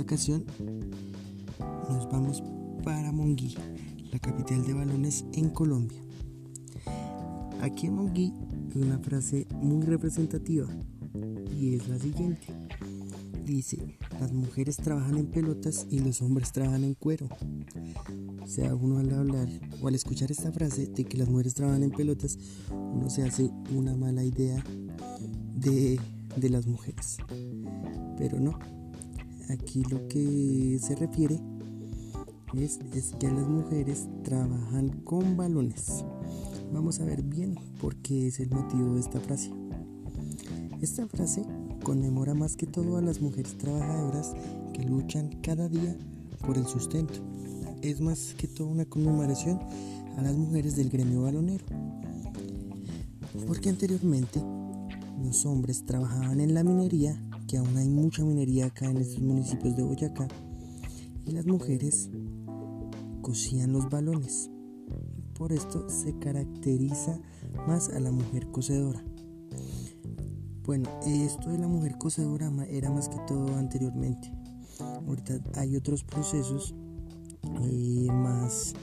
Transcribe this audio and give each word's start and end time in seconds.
esta 0.00 0.14
ocasión 0.14 0.44
nos 1.90 2.10
vamos 2.10 2.42
para 2.82 3.12
Monguí, 3.12 3.54
la 4.10 4.18
capital 4.18 4.64
de 4.66 4.72
balones 4.72 5.26
en 5.34 5.50
Colombia. 5.50 6.00
Aquí 7.60 7.88
en 7.88 7.96
Monguí 7.96 8.32
hay 8.74 8.80
una 8.80 8.98
frase 8.98 9.46
muy 9.60 9.84
representativa 9.84 10.66
y 11.54 11.74
es 11.74 11.86
la 11.86 11.98
siguiente. 11.98 12.46
Dice, 13.44 13.98
las 14.18 14.32
mujeres 14.32 14.78
trabajan 14.78 15.18
en 15.18 15.26
pelotas 15.26 15.86
y 15.90 15.98
los 15.98 16.22
hombres 16.22 16.50
trabajan 16.50 16.84
en 16.84 16.94
cuero. 16.94 17.28
O 18.42 18.46
sea, 18.46 18.74
uno 18.74 18.98
al 18.98 19.12
hablar 19.12 19.48
o 19.82 19.88
al 19.88 19.94
escuchar 19.94 20.30
esta 20.30 20.50
frase 20.50 20.86
de 20.86 21.04
que 21.04 21.18
las 21.18 21.28
mujeres 21.28 21.52
trabajan 21.52 21.82
en 21.82 21.90
pelotas, 21.90 22.38
uno 22.70 23.10
se 23.10 23.22
hace 23.22 23.50
una 23.74 23.94
mala 23.94 24.24
idea 24.24 24.64
de, 25.56 26.00
de 26.36 26.48
las 26.48 26.66
mujeres. 26.66 27.18
Pero 28.16 28.40
no, 28.40 28.58
aquí 29.50 29.82
lo 29.84 30.08
que 30.08 30.78
se 30.80 30.94
refiere 30.94 31.40
es, 32.54 32.80
es, 32.94 33.14
que 33.18 33.28
las 33.28 33.46
mujeres 33.46 34.08
trabajan 34.22 34.88
con 35.04 35.36
balones. 35.36 36.04
Vamos 36.72 37.00
a 37.00 37.04
ver 37.04 37.22
bien 37.22 37.56
por 37.80 37.96
qué 37.96 38.28
es 38.28 38.40
el 38.40 38.50
motivo 38.50 38.94
de 38.94 39.00
esta 39.00 39.20
frase. 39.20 39.50
Esta 40.80 41.06
frase 41.06 41.44
conmemora 41.82 42.34
más 42.34 42.56
que 42.56 42.66
todo 42.66 42.96
a 42.96 43.02
las 43.02 43.20
mujeres 43.20 43.56
trabajadoras 43.58 44.32
que 44.72 44.82
luchan 44.82 45.40
cada 45.42 45.68
día 45.68 45.96
por 46.46 46.56
el 46.56 46.66
sustento. 46.66 47.20
Es 47.82 48.00
más 48.00 48.34
que 48.36 48.48
todo 48.48 48.68
una 48.68 48.84
conmemoración 48.84 49.60
a 50.16 50.22
las 50.22 50.36
mujeres 50.36 50.76
del 50.76 50.90
gremio 50.90 51.22
balonero. 51.22 51.64
Porque 53.46 53.68
anteriormente 53.68 54.40
los 55.22 55.46
hombres 55.46 55.84
trabajaban 55.84 56.40
en 56.40 56.54
la 56.54 56.64
minería 56.64 57.22
que 57.50 57.58
aún 57.58 57.76
hay 57.76 57.88
mucha 57.88 58.24
minería 58.24 58.66
acá 58.66 58.86
en 58.86 58.98
estos 58.98 59.20
municipios 59.20 59.74
de 59.74 59.82
Boyacá, 59.82 60.28
y 61.26 61.32
las 61.32 61.46
mujeres 61.46 62.08
cosían 63.22 63.72
los 63.72 63.90
balones. 63.90 64.48
Por 65.34 65.52
esto 65.52 65.90
se 65.90 66.16
caracteriza 66.20 67.18
más 67.66 67.88
a 67.88 67.98
la 67.98 68.12
mujer 68.12 68.52
cocedora. 68.52 69.02
Bueno, 70.64 70.88
esto 71.04 71.50
de 71.50 71.58
la 71.58 71.66
mujer 71.66 71.98
cocedora 71.98 72.52
era 72.68 72.88
más 72.88 73.08
que 73.08 73.18
todo 73.26 73.56
anteriormente. 73.56 74.32
Ahorita 74.78 75.40
hay 75.56 75.74
otros 75.74 76.04
procesos 76.04 76.72
eh, 77.64 78.06
más, 78.12 78.74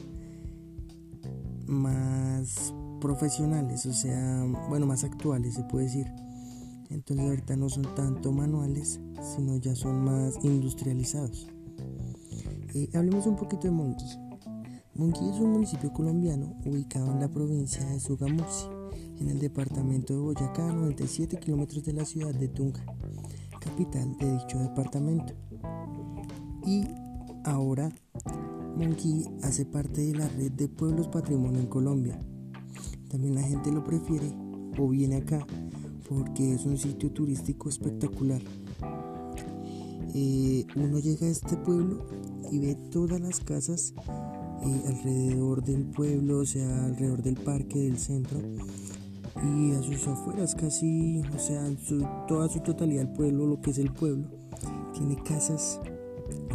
más 1.67 2.73
profesionales, 2.99 3.85
o 3.85 3.93
sea, 3.93 4.45
bueno, 4.67 4.85
más 4.85 5.05
actuales 5.05 5.53
se 5.53 5.63
puede 5.63 5.85
decir 5.85 6.26
entonces 6.89 7.25
ahorita 7.25 7.55
no 7.55 7.69
son 7.69 7.83
tanto 7.95 8.31
manuales, 8.31 8.99
sino 9.35 9.57
ya 9.57 9.75
son 9.75 10.03
más 10.03 10.35
industrializados. 10.43 11.47
Eh, 12.73 12.89
hablemos 12.93 13.25
un 13.25 13.35
poquito 13.35 13.63
de 13.63 13.71
Monqui. 13.71 14.05
Monqui 14.95 15.29
es 15.29 15.39
un 15.39 15.51
municipio 15.51 15.91
colombiano 15.91 16.55
ubicado 16.65 17.11
en 17.11 17.19
la 17.19 17.27
provincia 17.27 17.85
de 17.85 17.99
Sogamuxi, 17.99 18.67
en 19.19 19.29
el 19.29 19.39
departamento 19.39 20.13
de 20.13 20.19
Boyacá, 20.19 20.69
a 20.69 20.73
97 20.73 21.37
kilómetros 21.37 21.83
de 21.83 21.93
la 21.93 22.05
ciudad 22.05 22.33
de 22.33 22.47
Tunja, 22.47 22.85
capital 23.59 24.15
de 24.17 24.33
dicho 24.33 24.59
departamento. 24.59 25.33
Y 26.65 26.85
ahora 27.43 27.91
Monqui 28.75 29.25
hace 29.43 29.65
parte 29.65 30.01
de 30.01 30.17
la 30.17 30.27
red 30.29 30.51
de 30.51 30.67
pueblos 30.67 31.07
patrimonio 31.07 31.59
en 31.59 31.67
Colombia. 31.67 32.19
También 33.09 33.35
la 33.35 33.41
gente 33.41 33.71
lo 33.71 33.83
prefiere 33.83 34.33
o 34.77 34.87
viene 34.87 35.17
acá 35.17 35.45
porque 36.09 36.53
es 36.53 36.65
un 36.65 36.77
sitio 36.77 37.11
turístico 37.11 37.69
espectacular. 37.69 38.41
Eh, 40.13 40.65
uno 40.75 40.99
llega 40.99 41.27
a 41.27 41.29
este 41.29 41.57
pueblo 41.57 42.05
y 42.51 42.59
ve 42.59 42.75
todas 42.91 43.19
las 43.19 43.39
casas 43.39 43.93
eh, 44.65 44.83
alrededor 44.87 45.63
del 45.63 45.85
pueblo, 45.85 46.39
o 46.39 46.45
sea, 46.45 46.85
alrededor 46.85 47.21
del 47.21 47.35
parque 47.35 47.79
del 47.79 47.97
centro 47.97 48.39
y 49.43 49.71
a 49.71 49.81
sus 49.83 50.07
afueras 50.07 50.55
casi, 50.55 51.21
o 51.35 51.39
sea, 51.39 51.63
toda 52.27 52.49
su 52.49 52.59
totalidad 52.61 53.03
el 53.03 53.13
pueblo, 53.13 53.45
lo 53.45 53.61
que 53.61 53.71
es 53.71 53.77
el 53.77 53.93
pueblo, 53.93 54.27
tiene 54.93 55.21
casas 55.23 55.79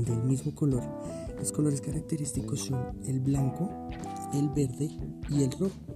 del 0.05 0.23
mismo 0.25 0.55
color. 0.55 0.83
Los 1.39 1.53
colores 1.53 1.81
característicos 1.81 2.61
son 2.61 2.81
el 3.07 3.21
blanco, 3.21 3.71
el 4.35 4.49
verde 4.49 4.91
y 5.31 5.43
el 5.43 5.51
rojo. 5.53 5.92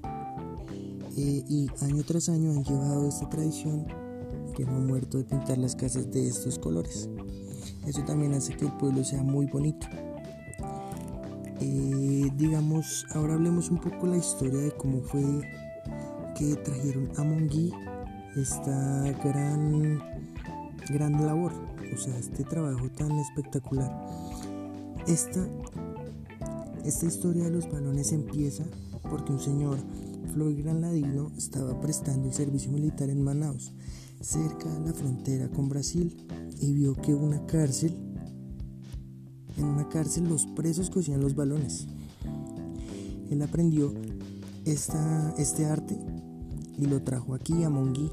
Eh, 1.16 1.44
y 1.48 1.70
año 1.80 2.04
tras 2.04 2.28
año 2.28 2.50
han 2.50 2.62
llevado 2.62 3.08
esta 3.08 3.28
tradición 3.30 3.86
que 4.54 4.66
no 4.66 4.76
ha 4.76 4.80
muerto 4.80 5.16
de 5.16 5.24
pintar 5.24 5.56
las 5.56 5.74
casas 5.74 6.10
de 6.10 6.28
estos 6.28 6.58
colores. 6.58 7.08
Eso 7.86 8.02
también 8.04 8.34
hace 8.34 8.54
que 8.54 8.66
el 8.66 8.72
pueblo 8.72 9.02
sea 9.02 9.22
muy 9.22 9.46
bonito. 9.46 9.86
Eh, 11.60 12.30
digamos, 12.36 13.06
ahora 13.14 13.34
hablemos 13.34 13.70
un 13.70 13.78
poco 13.78 14.06
la 14.06 14.18
historia 14.18 14.60
de 14.60 14.72
cómo 14.72 15.00
fue 15.00 15.22
que 16.36 16.54
trajeron 16.56 17.10
a 17.16 17.24
Monguí 17.24 17.72
esta 18.36 19.02
gran, 19.24 19.98
gran 20.90 21.26
labor, 21.26 21.52
o 21.94 21.96
sea, 21.96 22.18
este 22.18 22.44
trabajo 22.44 22.90
tan 22.90 23.12
espectacular. 23.12 23.90
Esta, 25.06 25.46
esta 26.84 27.06
historia 27.06 27.44
de 27.44 27.52
los 27.52 27.70
balones 27.70 28.12
empieza 28.12 28.64
porque 29.08 29.32
un 29.32 29.40
señor 29.40 29.78
Floyd 30.36 30.62
Granadino 30.62 31.32
estaba 31.38 31.80
prestando 31.80 32.28
el 32.28 32.34
servicio 32.34 32.70
militar 32.70 33.08
en 33.08 33.22
Manaus, 33.22 33.72
cerca 34.20 34.68
de 34.68 34.84
la 34.84 34.92
frontera 34.92 35.48
con 35.48 35.70
Brasil, 35.70 36.14
y 36.60 36.74
vio 36.74 36.92
que 36.92 37.14
una 37.14 37.46
cárcel, 37.46 37.96
en 39.56 39.64
una 39.64 39.88
cárcel 39.88 40.28
los 40.28 40.44
presos 40.48 40.90
cosían 40.90 41.22
los 41.22 41.34
balones. 41.34 41.86
Él 43.30 43.40
aprendió 43.40 43.94
esta, 44.66 45.34
este 45.38 45.64
arte 45.64 45.96
y 46.76 46.84
lo 46.84 47.02
trajo 47.02 47.34
aquí 47.34 47.64
a 47.64 47.70
Monguí. 47.70 48.10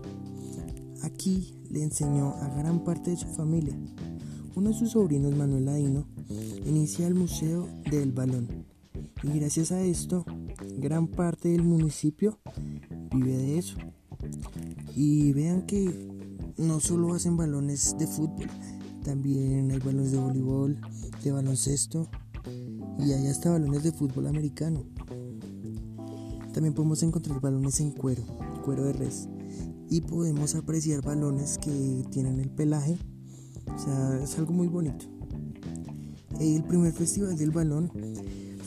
Aquí 1.02 1.62
le 1.70 1.84
enseñó 1.84 2.36
a 2.36 2.48
gran 2.56 2.86
parte 2.86 3.12
de 3.12 3.18
su 3.18 3.28
familia. 3.28 3.78
Uno 4.56 4.70
de 4.70 4.76
sus 4.76 4.92
sobrinos, 4.92 5.36
Manuel 5.36 5.66
Ladino, 5.66 6.06
inicia 6.66 7.06
el 7.06 7.16
Museo 7.16 7.68
del 7.92 8.14
Balón. 8.14 8.48
Y 9.24 9.40
gracias 9.40 9.74
a 9.74 9.82
esto, 9.82 10.26
gran 10.84 11.08
parte 11.08 11.48
del 11.48 11.64
municipio 11.64 12.40
vive 13.16 13.38
de 13.38 13.58
eso. 13.58 13.78
Y 14.94 15.32
vean 15.32 15.66
que 15.66 16.12
no 16.58 16.82
solo 16.82 17.14
hacen 17.14 17.38
balones 17.38 17.96
de 17.98 18.06
fútbol, 18.06 18.50
también 19.02 19.72
hay 19.72 19.80
balones 19.80 20.12
de 20.12 20.18
voleibol, 20.18 20.78
de 21.24 21.32
baloncesto 21.32 22.10
y 23.00 23.14
hay 23.14 23.28
hasta 23.28 23.52
balones 23.52 23.84
de 23.84 23.94
fútbol 23.94 24.28
americano. 24.28 24.84
También 26.54 26.74
podemos 26.74 27.02
encontrar 27.02 27.40
balones 27.40 27.80
en 27.80 27.92
cuero, 27.92 28.24
cuero 28.66 28.84
de 28.84 28.94
res. 28.94 29.30
Y 29.90 30.02
podemos 30.02 30.54
apreciar 30.54 31.02
balones 31.02 31.58
que 31.60 32.04
tienen 32.12 32.42
el 32.42 32.50
pelaje. 32.50 32.98
O 33.74 33.80
sea, 33.80 34.20
es 34.22 34.38
algo 34.38 34.52
muy 34.52 34.68
bonito. 34.68 35.06
El 36.40 36.64
primer 36.66 36.92
festival 36.92 37.38
del 37.38 37.52
balón 37.52 37.90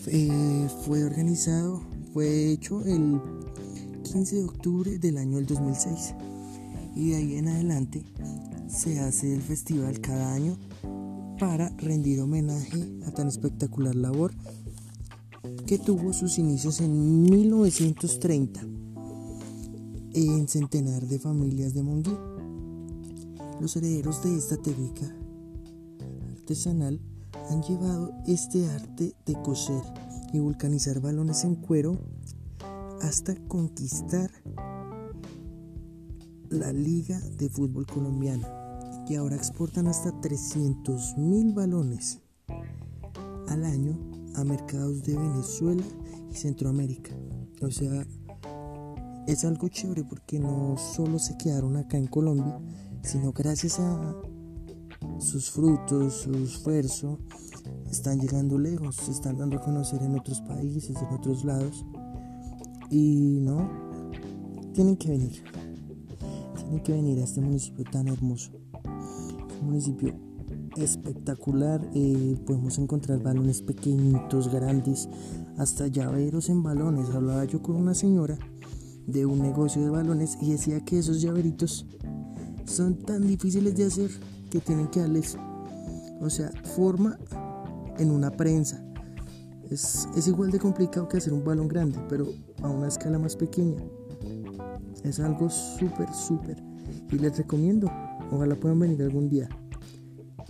eh, 0.06 0.68
fue 0.84 1.04
organizado 1.04 1.82
fue 2.16 2.50
hecho 2.50 2.82
el 2.82 3.20
15 4.10 4.36
de 4.36 4.44
octubre 4.44 4.98
del 4.98 5.18
año 5.18 5.36
del 5.36 5.44
2006 5.44 6.14
y 6.94 7.10
de 7.10 7.16
ahí 7.16 7.36
en 7.36 7.48
adelante 7.48 8.06
se 8.68 9.00
hace 9.00 9.34
el 9.34 9.42
festival 9.42 10.00
cada 10.00 10.32
año 10.32 10.56
para 11.38 11.68
rendir 11.76 12.22
homenaje 12.22 12.82
a 13.06 13.10
tan 13.10 13.28
espectacular 13.28 13.94
labor 13.94 14.32
que 15.66 15.76
tuvo 15.78 16.14
sus 16.14 16.38
inicios 16.38 16.80
en 16.80 17.20
1930 17.24 18.62
en 20.14 20.48
centenar 20.48 21.06
de 21.06 21.18
familias 21.18 21.74
de 21.74 21.82
Monguí. 21.82 22.16
Los 23.60 23.76
herederos 23.76 24.22
de 24.22 24.38
esta 24.38 24.56
técnica 24.56 25.14
artesanal 26.32 26.98
han 27.50 27.62
llevado 27.62 28.14
este 28.26 28.66
arte 28.70 29.14
de 29.26 29.34
coser 29.42 29.82
y 30.36 30.40
vulcanizar 30.40 31.00
balones 31.00 31.44
en 31.44 31.54
cuero 31.54 31.98
hasta 33.00 33.34
conquistar 33.48 34.30
la 36.50 36.72
Liga 36.72 37.18
de 37.38 37.48
Fútbol 37.48 37.86
Colombiana 37.86 38.46
y 39.08 39.14
ahora 39.14 39.36
exportan 39.36 39.86
hasta 39.86 40.20
300 40.20 41.16
mil 41.16 41.54
balones 41.54 42.20
al 43.48 43.64
año 43.64 43.98
a 44.34 44.44
mercados 44.44 45.02
de 45.04 45.16
Venezuela 45.16 45.84
y 46.30 46.34
Centroamérica. 46.34 47.12
O 47.62 47.70
sea, 47.70 48.06
es 49.26 49.44
algo 49.44 49.68
chévere 49.68 50.04
porque 50.04 50.38
no 50.38 50.76
solo 50.76 51.18
se 51.18 51.38
quedaron 51.38 51.76
acá 51.76 51.96
en 51.96 52.08
Colombia, 52.08 52.58
sino 53.02 53.32
gracias 53.32 53.80
a 53.80 54.14
sus 55.18 55.50
frutos, 55.50 56.12
su 56.12 56.34
esfuerzo, 56.34 57.18
están 57.90 58.20
llegando 58.20 58.58
lejos, 58.58 58.96
se 58.96 59.10
están 59.10 59.38
dando 59.38 59.56
a 59.56 59.60
conocer 59.60 60.02
en 60.02 60.18
otros 60.18 60.40
países, 60.40 60.96
en 60.96 61.14
otros 61.14 61.44
lados. 61.44 61.84
Y 62.90 63.38
no, 63.40 63.68
tienen 64.72 64.96
que 64.96 65.10
venir. 65.10 65.42
Tienen 66.56 66.82
que 66.82 66.92
venir 66.92 67.20
a 67.20 67.24
este 67.24 67.40
municipio 67.40 67.84
tan 67.90 68.08
hermoso. 68.08 68.52
Un 69.60 69.66
municipio 69.66 70.14
espectacular. 70.76 71.80
Eh, 71.94 72.36
podemos 72.46 72.78
encontrar 72.78 73.22
balones 73.22 73.62
pequeñitos, 73.62 74.52
grandes, 74.52 75.08
hasta 75.56 75.86
llaveros 75.86 76.48
en 76.48 76.62
balones. 76.62 77.10
Hablaba 77.10 77.44
yo 77.44 77.62
con 77.62 77.76
una 77.76 77.94
señora 77.94 78.38
de 79.06 79.24
un 79.24 79.40
negocio 79.40 79.82
de 79.82 79.90
balones 79.90 80.36
y 80.40 80.50
decía 80.50 80.84
que 80.84 80.98
esos 80.98 81.22
llaveritos 81.22 81.86
son 82.64 82.96
tan 82.96 83.26
difíciles 83.26 83.76
de 83.76 83.84
hacer 83.84 84.10
que 84.50 84.60
tienen 84.60 84.88
que 84.88 85.00
darles, 85.00 85.36
o 86.20 86.28
sea, 86.28 86.50
forma 86.74 87.18
en 87.98 88.10
una 88.10 88.30
prensa. 88.30 88.82
Es, 89.70 90.08
es 90.16 90.28
igual 90.28 90.50
de 90.50 90.58
complicado 90.58 91.08
que 91.08 91.16
hacer 91.16 91.32
un 91.32 91.44
balón 91.44 91.68
grande, 91.68 91.98
pero 92.08 92.26
a 92.62 92.68
una 92.68 92.88
escala 92.88 93.18
más 93.18 93.36
pequeña. 93.36 93.82
Es 95.02 95.20
algo 95.20 95.48
súper, 95.48 96.12
súper. 96.12 96.56
Y 97.10 97.18
les 97.18 97.36
recomiendo. 97.36 97.90
Ojalá 98.32 98.54
puedan 98.56 98.80
venir 98.80 99.02
algún 99.02 99.28
día. 99.28 99.48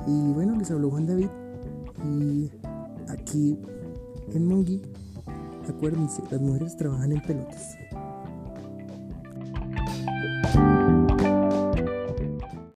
Y 0.07 0.33
bueno, 0.33 0.57
les 0.57 0.71
habló 0.71 0.91
Juan 0.91 1.07
David. 1.07 1.29
Y 2.05 2.51
aquí 3.09 3.59
en 4.33 4.47
Mongi, 4.47 4.83
acuérdense, 5.69 6.23
las 6.31 6.41
mujeres 6.41 6.77
trabajan 6.77 7.13
en 7.13 7.23
pelotas. 7.23 7.77